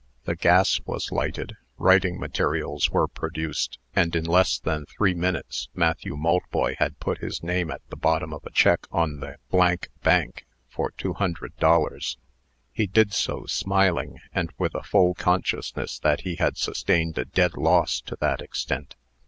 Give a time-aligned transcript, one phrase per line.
[0.23, 6.15] The gas was lighted, writing materials were produced, and, in less than three minutes, Matthew
[6.17, 9.37] Maltboy had put his name at the bottom of a check on the
[10.01, 12.17] Bank, for two hundred dollars.
[12.73, 17.53] He did so smiling, and with a full consciousness that he had sustained a dead
[17.55, 18.95] loss to that extent.